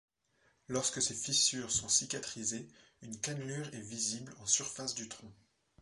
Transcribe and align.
Lorsque 0.67 0.99
ces 0.99 1.13
fissures 1.13 1.69
sont 1.69 1.87
cicatrisées, 1.87 2.67
une 3.03 3.19
cannelure 3.21 3.67
est 3.71 3.81
visible 3.81 4.33
en 4.39 4.47
surface 4.47 4.95
du 4.95 5.07
tronc. 5.07 5.31